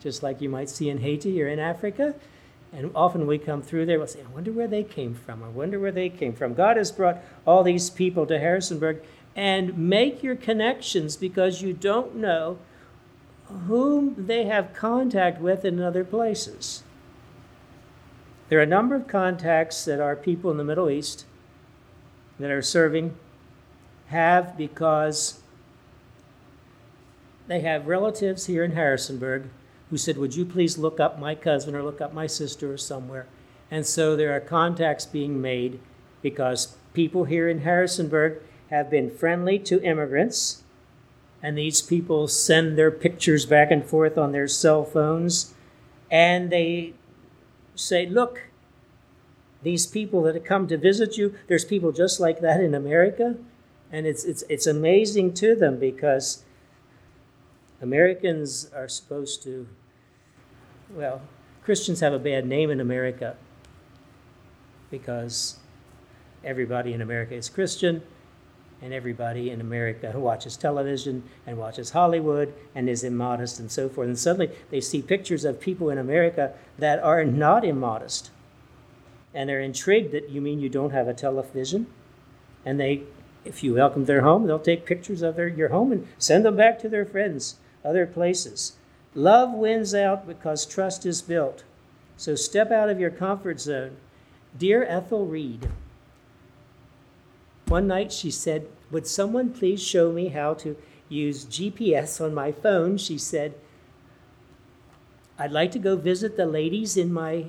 [0.00, 2.14] just like you might see in Haiti or in Africa.
[2.72, 5.42] And often we come through there, we'll say, I wonder where they came from.
[5.42, 6.54] I wonder where they came from.
[6.54, 9.02] God has brought all these people to Harrisonburg,
[9.34, 12.58] and make your connections because you don't know
[13.66, 16.82] whom they have contact with in other places.
[18.48, 21.24] There are a number of contacts that our people in the Middle East
[22.38, 23.14] that are serving
[24.08, 25.40] have because
[27.46, 29.48] they have relatives here in Harrisonburg
[29.92, 32.78] who said, Would you please look up my cousin or look up my sister or
[32.78, 33.26] somewhere?
[33.70, 35.80] And so there are contacts being made
[36.22, 40.62] because people here in Harrisonburg have been friendly to immigrants,
[41.42, 45.52] and these people send their pictures back and forth on their cell phones,
[46.10, 46.94] and they
[47.74, 48.44] say, Look,
[49.62, 53.36] these people that have come to visit you, there's people just like that in America.
[53.92, 56.44] And it's, it's, it's amazing to them because
[57.82, 59.68] Americans are supposed to,
[60.94, 61.20] well,
[61.64, 63.36] Christians have a bad name in America
[64.90, 65.58] because
[66.44, 68.02] everybody in America is Christian,
[68.82, 73.88] and everybody in America who watches television and watches Hollywood and is immodest and so
[73.88, 74.08] forth.
[74.08, 78.30] And suddenly they see pictures of people in America that are not immodest.
[79.32, 81.86] And they're intrigued that you mean you don't have a television.
[82.66, 83.04] And they,
[83.44, 86.56] if you welcome their home, they'll take pictures of their, your home and send them
[86.56, 88.72] back to their friends, other places.
[89.14, 91.64] Love wins out because trust is built.
[92.16, 93.96] So step out of your comfort zone.
[94.56, 95.68] Dear Ethel Reed,
[97.66, 100.76] one night she said, Would someone please show me how to
[101.08, 102.96] use GPS on my phone?
[102.96, 103.54] She said,
[105.38, 107.46] I'd like to go visit the ladies in my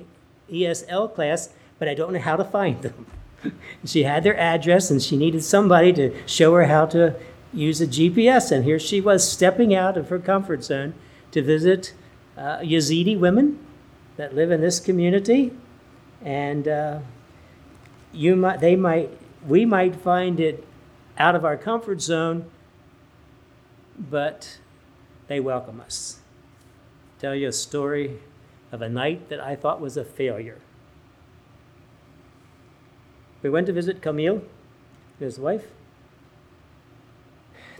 [0.50, 3.06] ESL class, but I don't know how to find them.
[3.84, 7.14] she had their address and she needed somebody to show her how to
[7.52, 8.50] use a GPS.
[8.50, 10.94] And here she was stepping out of her comfort zone
[11.34, 11.92] to visit
[12.38, 13.58] uh, Yazidi women
[14.16, 15.52] that live in this community.
[16.22, 17.00] And uh,
[18.12, 19.10] you might, they might
[19.46, 20.64] we might find it
[21.18, 22.50] out of our comfort zone,
[23.98, 24.58] but
[25.26, 26.20] they welcome us.
[27.18, 28.20] Tell you a story
[28.70, 30.60] of a night that I thought was a failure.
[33.42, 34.42] We went to visit Camille,
[35.18, 35.66] his wife.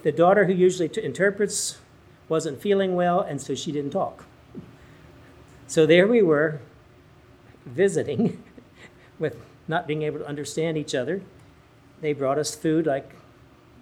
[0.03, 1.79] The daughter who usually t- interprets
[2.29, 4.25] wasn't feeling well, and so she didn't talk.
[5.67, 6.61] So there we were,
[7.67, 8.43] visiting
[9.19, 11.23] with not being able to understand each other.
[12.01, 13.15] They brought us food like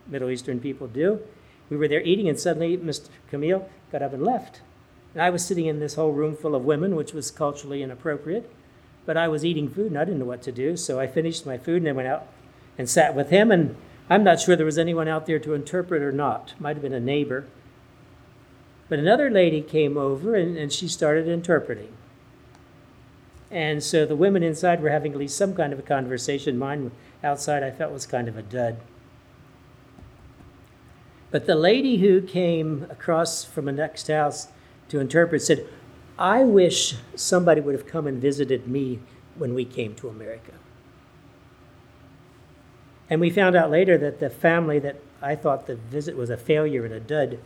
[0.06, 1.20] Middle Eastern people do.
[1.70, 3.08] We were there eating, and suddenly Mr.
[3.30, 4.60] Camille got up and left.
[5.14, 8.50] And I was sitting in this whole room full of women, which was culturally inappropriate.
[9.04, 10.76] But I was eating food and I didn't know what to do.
[10.76, 12.26] So I finished my food and then went out
[12.78, 13.50] and sat with him.
[13.50, 13.76] And
[14.08, 16.54] I'm not sure there was anyone out there to interpret or not.
[16.58, 17.46] Might have been a neighbor.
[18.92, 21.94] But another lady came over and, and she started interpreting.
[23.50, 26.58] And so the women inside were having at least some kind of a conversation.
[26.58, 26.90] Mine
[27.24, 28.76] outside I felt was kind of a dud.
[31.30, 34.48] But the lady who came across from the next house
[34.90, 35.66] to interpret said,
[36.18, 38.98] I wish somebody would have come and visited me
[39.36, 40.52] when we came to America.
[43.08, 46.36] And we found out later that the family that I thought the visit was a
[46.36, 47.38] failure and a dud,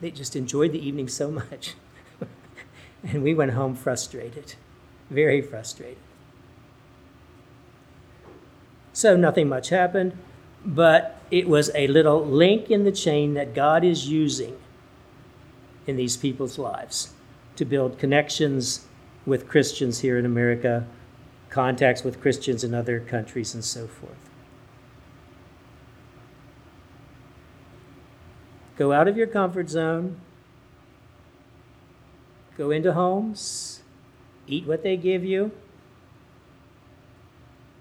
[0.00, 1.74] they just enjoyed the evening so much.
[3.02, 4.54] and we went home frustrated,
[5.10, 5.98] very frustrated.
[8.92, 10.18] So nothing much happened,
[10.64, 14.58] but it was a little link in the chain that God is using
[15.86, 17.12] in these people's lives
[17.56, 18.86] to build connections
[19.24, 20.86] with Christians here in America,
[21.50, 24.27] contacts with Christians in other countries, and so forth.
[28.78, 30.18] Go out of your comfort zone,
[32.56, 33.82] go into homes,
[34.46, 35.52] eat what they give you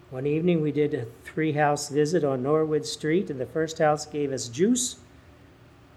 [0.09, 4.05] one evening we did a three house visit on Norwood Street, and the first house
[4.05, 4.95] gave us juice,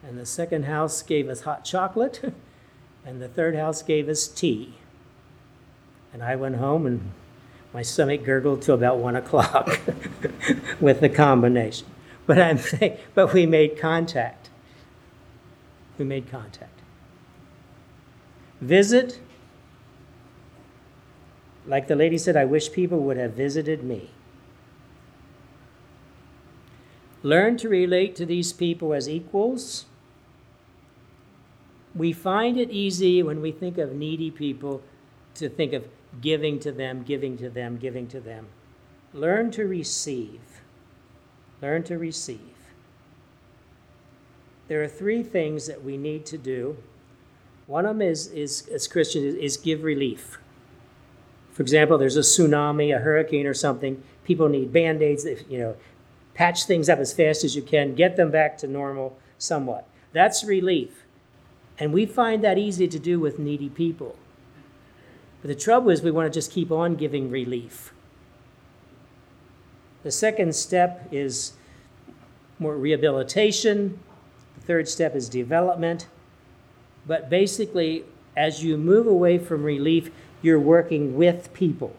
[0.03, 2.35] and the second house gave us hot chocolate,
[3.07, 4.75] and the third house gave us tea.
[6.13, 7.13] And I went home and
[7.73, 9.79] my stomach gurgled till about one o'clock
[10.81, 11.87] with the combination.
[12.27, 14.40] But I'm saying, but we made contact.
[16.01, 16.81] Who made contact.
[18.63, 19.21] Visit,
[21.67, 24.09] like the lady said, I wish people would have visited me.
[27.23, 29.85] Learn to relate to these people as equals.
[31.95, 34.83] We find it easy when we think of needy people
[35.35, 35.87] to think of
[36.23, 38.47] giving to them, giving to them, giving to them.
[39.13, 40.63] Learn to receive.
[41.61, 42.50] Learn to receive.
[44.71, 46.77] There are three things that we need to do.
[47.67, 50.39] One of them is, is as Christians, is give relief.
[51.51, 54.01] For example, there's a tsunami, a hurricane, or something.
[54.23, 55.27] People need band aids.
[55.49, 55.77] You know,
[56.35, 59.89] patch things up as fast as you can, get them back to normal somewhat.
[60.13, 61.03] That's relief.
[61.77, 64.15] And we find that easy to do with needy people.
[65.43, 67.93] But the trouble is, we want to just keep on giving relief.
[70.05, 71.55] The second step is
[72.61, 73.99] more rehabilitation.
[74.71, 76.07] Third step is development.
[77.05, 78.05] But basically,
[78.37, 80.13] as you move away from relief,
[80.43, 81.93] you're working with people.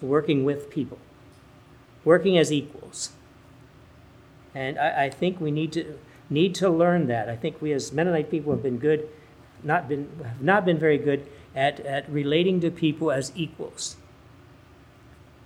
[0.00, 0.96] Working with people.
[2.02, 3.10] Working as equals.
[4.54, 5.98] And I, I, think we need to
[6.30, 7.28] need to learn that.
[7.28, 9.06] I think we as Mennonite people have been good,
[9.62, 13.96] not been have not been very good at, at relating to people as equals.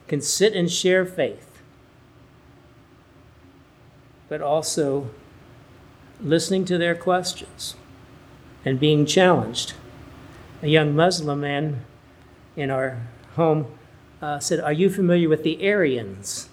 [0.06, 1.60] Can sit and share faith,
[4.28, 5.10] but also
[6.20, 7.74] listening to their questions
[8.64, 9.74] and being challenged.
[10.62, 11.84] A young Muslim man
[12.56, 13.06] in our
[13.36, 13.66] home
[14.22, 16.48] uh, said, Are you familiar with the Arians?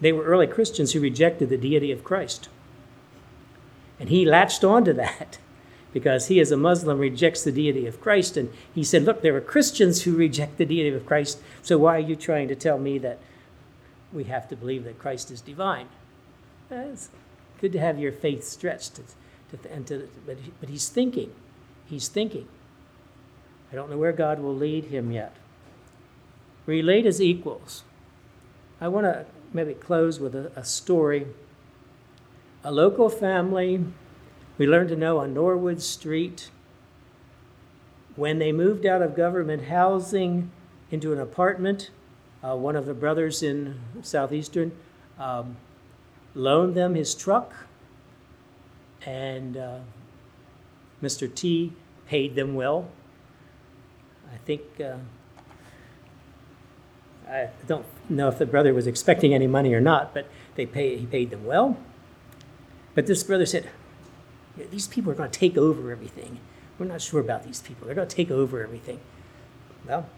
[0.00, 2.48] They were early Christians who rejected the deity of Christ.
[3.98, 5.38] And he latched onto that
[5.92, 8.36] because he, as a Muslim, rejects the deity of Christ.
[8.36, 11.96] And he said, Look, there are Christians who reject the deity of Christ, so why
[11.96, 13.18] are you trying to tell me that
[14.12, 15.88] we have to believe that Christ is divine?
[16.70, 17.08] It's
[17.60, 18.96] good to have your faith stretched.
[18.96, 21.32] To, to, and to, but, but he's thinking.
[21.86, 22.48] He's thinking.
[23.72, 25.34] I don't know where God will lead him yet.
[26.66, 27.84] Relate as equals.
[28.80, 31.26] I want to maybe close with a, a story.
[32.64, 33.84] A local family
[34.58, 36.48] we learned to know on Norwood Street
[38.14, 40.50] when they moved out of government housing
[40.90, 41.90] into an apartment.
[42.42, 44.72] Uh, one of the brothers in Southeastern
[45.18, 45.58] um,
[46.36, 47.52] loaned them his truck,
[49.04, 49.78] and uh,
[51.02, 51.32] Mr.
[51.32, 51.72] T
[52.06, 52.88] paid them well.
[54.32, 54.96] I think uh,
[57.28, 60.96] I don't know if the brother was expecting any money or not, but they pay,
[60.96, 61.76] he paid them well.
[62.94, 63.68] But this brother said,
[64.70, 66.38] these people are going to take over everything.
[66.78, 67.86] We're not sure about these people.
[67.86, 69.00] They're going to take over everything.
[69.86, 70.08] Well,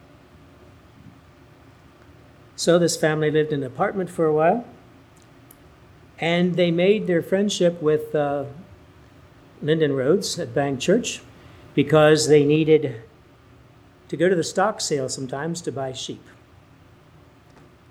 [2.57, 4.65] so this family lived in an apartment for a while,
[6.19, 8.45] and they made their friendship with uh,
[9.63, 11.23] Lyndon Rhodes at Bank Church
[11.75, 13.03] because they needed
[14.09, 16.25] to go to the stock sale sometimes to buy sheep.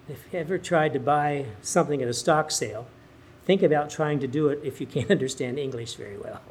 [0.09, 2.88] If you ever tried to buy something at a stock sale,
[3.45, 6.41] think about trying to do it if you can't understand English very well.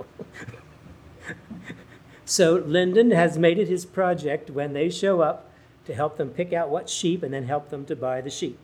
[2.24, 5.50] so Lyndon has made it his project when they show up
[5.86, 8.58] to help them pick out what sheep and then help them to buy the sheep.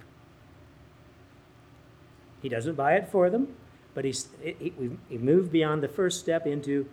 [2.42, 3.48] He doesn't buy it for them,
[3.94, 4.72] but he's, he,
[5.08, 6.86] he moved beyond the first step into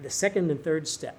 [0.00, 1.16] the second and third step.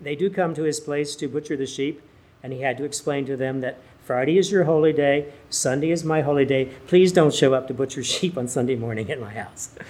[0.00, 2.02] They do come to his place to butcher the sheep,
[2.42, 6.04] and he had to explain to them that Friday is your holy day, Sunday is
[6.04, 6.66] my holy day.
[6.86, 9.70] Please don't show up to butcher sheep on Sunday morning at my house.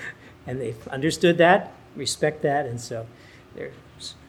[0.49, 3.09] And they've understood that, respect that, and so
[3.57, 3.73] they're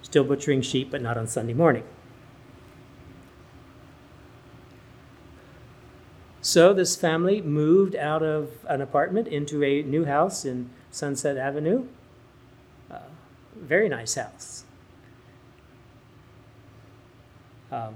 [0.01, 1.83] still butchering sheep, but not on Sunday morning.
[6.47, 11.87] So this family moved out of an apartment into a new house in Sunset Avenue.
[12.89, 12.99] Uh,
[13.53, 14.63] very nice house.
[17.69, 17.95] Um,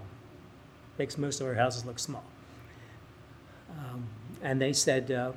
[0.98, 2.26] makes most of our houses look small.
[3.70, 4.08] Um,
[4.44, 5.32] and they said, uh,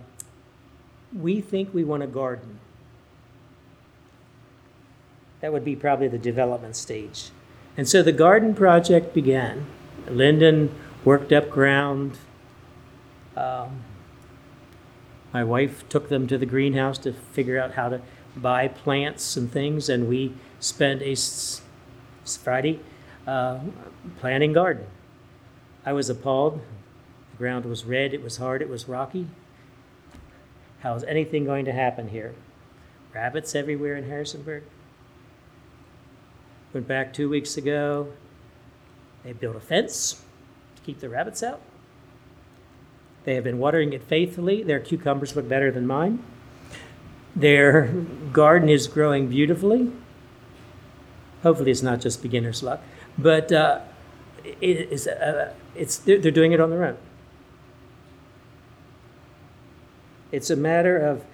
[1.16, 2.58] We think we want a garden.
[5.40, 7.30] That would be probably the development stage.
[7.76, 9.66] And so the garden project began.
[10.08, 12.18] Lyndon worked up ground.
[13.36, 13.82] Um,
[15.32, 18.00] my wife took them to the greenhouse to figure out how to
[18.36, 21.16] buy plants and things, and we spent a
[22.24, 22.80] Friday
[23.26, 23.58] uh,
[24.20, 24.86] planting garden.
[25.84, 26.60] I was appalled.
[27.32, 29.26] The ground was red, it was hard, it was rocky.
[30.80, 32.34] How is anything going to happen here?
[33.12, 34.62] Rabbits everywhere in Harrisonburg.
[36.72, 38.12] Went back two weeks ago.
[39.24, 40.22] They built a fence
[40.76, 41.60] to keep the rabbits out.
[43.24, 44.62] They have been watering it faithfully.
[44.62, 46.22] Their cucumbers look better than mine.
[47.34, 47.88] Their
[48.32, 49.90] garden is growing beautifully.
[51.42, 52.80] Hopefully, it's not just beginner's luck,
[53.18, 53.80] but uh,
[54.44, 56.96] it is, uh, it's, they're, they're doing it on their own.
[60.32, 61.24] It's a matter of,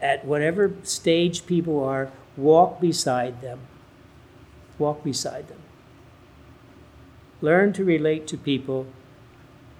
[0.00, 3.60] at whatever stage people are, walk beside them.
[4.78, 5.58] Walk beside them.
[7.40, 8.86] Learn to relate to people,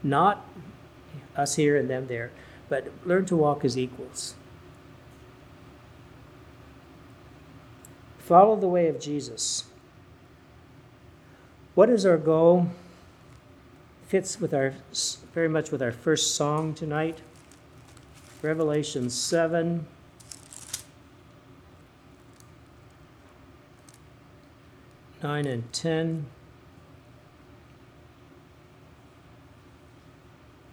[0.02, 0.46] not
[1.36, 2.30] us here and them there,
[2.68, 4.34] but learn to walk as equals.
[8.18, 9.64] Follow the way of Jesus.
[11.74, 12.68] What is our goal?
[14.06, 14.74] Fits with our
[15.32, 17.18] very much with our first song tonight.
[18.42, 19.86] Revelation 7.
[25.22, 26.26] Nine and ten.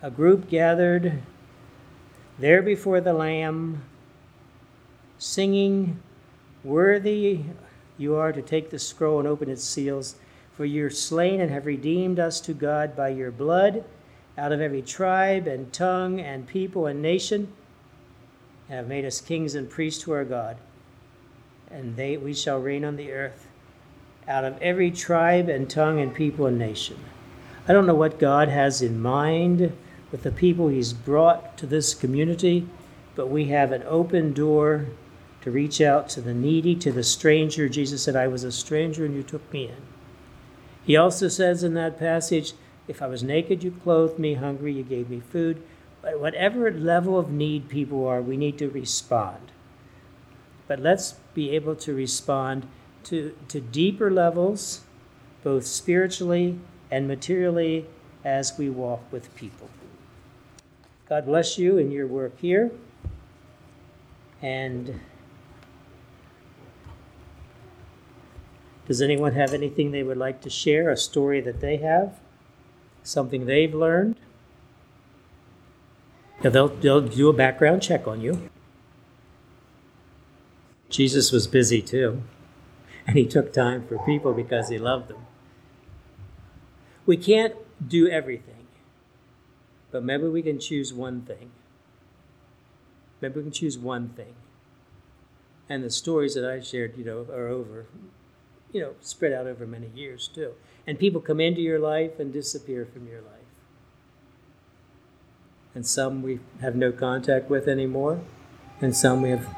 [0.02, 1.22] A group gathered
[2.38, 3.84] there before the Lamb,
[5.18, 6.00] singing,
[6.64, 7.42] Worthy
[7.98, 10.16] you are to take the scroll and open its seals,
[10.56, 13.84] for you're slain and have redeemed us to God by your blood
[14.38, 17.52] out of every tribe and tongue and people and nation,
[18.70, 20.56] and have made us kings and priests to our God.
[21.70, 23.48] And they we shall reign on the earth
[24.30, 26.98] out of every tribe and tongue and people and nation.
[27.68, 29.74] I don't know what God has in mind
[30.12, 32.68] with the people He's brought to this community,
[33.16, 34.88] but we have an open door
[35.42, 37.70] to reach out to the needy, to the stranger.
[37.70, 39.82] Jesus said, I was a stranger and you took me in.
[40.84, 42.54] He also says in that passage,
[42.88, 45.62] If I was naked, you clothed me, hungry, you gave me food.
[46.02, 49.52] But whatever level of need people are, we need to respond.
[50.68, 52.68] But let's be able to respond
[53.06, 54.82] to, to deeper levels,
[55.44, 56.60] both spiritually
[56.92, 57.86] and materially,
[58.24, 59.70] as we walk with people.
[61.10, 62.72] God bless you in your work here.
[64.44, 65.00] And
[68.88, 70.92] does anyone have anything they would like to share?
[70.92, 72.20] A story that they have?
[73.02, 74.18] Something they've learned?
[76.44, 78.50] They'll, they'll do a background check on you.
[80.90, 82.24] Jesus was busy too,
[83.06, 85.26] and he took time for people because he loved them.
[87.06, 87.56] We can't
[87.86, 88.59] do everything.
[89.92, 91.52] But maybe we can choose one thing.
[93.22, 94.36] Maybe we can choose one thing.
[95.68, 97.86] And the stories that I shared, you know, are over,
[98.72, 100.54] you know, spread out over many years too.
[100.88, 103.34] And people come into your life and disappear from your life.
[105.76, 108.22] And some we have no contact with anymore,
[108.82, 109.56] and some we have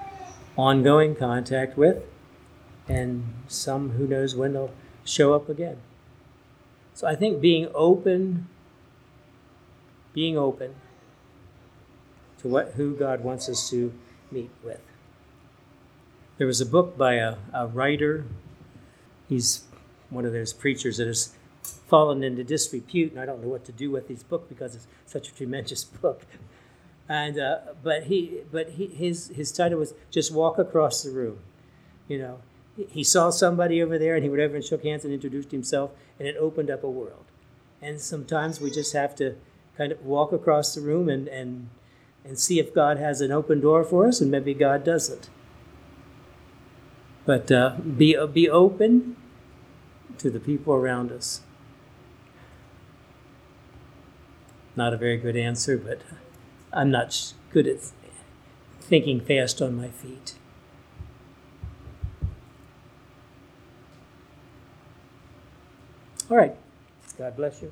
[0.58, 2.04] ongoing contact with,
[2.88, 4.74] and some who knows when they'll
[5.06, 5.78] show up again.
[6.94, 8.50] So I think being open
[10.14, 10.76] being open
[12.39, 13.93] to what who God wants us to
[14.32, 14.82] meet with.
[16.38, 18.26] There was a book by a, a writer.
[19.30, 19.64] He's
[20.09, 21.34] one of those preachers that has
[21.88, 24.88] fallen into disrepute, and I don't know what to do with his book because it's
[25.05, 26.26] such a tremendous book.
[27.07, 31.39] And uh, but he but he, his his title was just walk across the room.
[32.07, 32.39] You know,
[32.89, 35.91] he saw somebody over there, and he went over and shook hands and introduced himself,
[36.18, 37.26] and it opened up a world.
[37.82, 39.36] And sometimes we just have to
[39.78, 41.70] kind of walk across the room and, and,
[42.24, 45.30] and see if God has an open door for us, and maybe God doesn't.
[47.26, 49.16] But uh, be, be open
[50.18, 51.42] to the people around us.
[54.76, 56.02] Not a very good answer, but
[56.72, 57.80] I'm not good at
[58.80, 60.36] thinking fast on my feet.
[66.30, 66.56] All right.
[67.18, 67.72] God bless you.